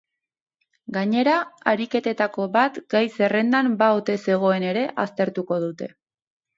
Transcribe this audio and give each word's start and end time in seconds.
Gainera, 0.95 1.35
ariketetako 1.73 2.49
bat 2.57 2.81
gai-zerrendan 2.97 3.73
ba 3.85 3.93
ote 4.01 4.19
zegoen 4.27 4.69
ere 4.75 4.91
aztertuko 5.09 5.65
dute. 5.71 5.97